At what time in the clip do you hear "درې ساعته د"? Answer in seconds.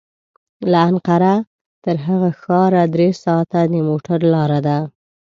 2.93-3.73